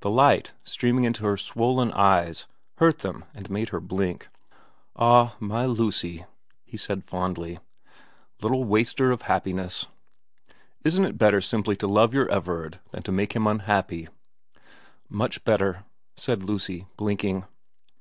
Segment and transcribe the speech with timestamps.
[0.00, 2.46] The light, streaming into her swollen eyes,
[2.78, 4.26] hurt them and made her blink.
[4.66, 6.24] * Ah, my Lucy,'
[6.64, 7.60] he said fondly,
[7.98, 9.86] * little waster of happiness
[10.82, 14.08] isn't it better simply to love your Everard than make him unhappy?''
[15.08, 15.84] Much better,'
[16.16, 17.44] said Lucy, blinking.